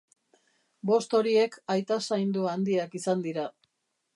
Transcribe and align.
Bost 0.91 1.13
horiek 1.19 1.57
aita 1.75 1.99
saindu 2.07 2.47
handiak 2.55 2.99
izan 3.03 3.23
dira. 3.29 3.49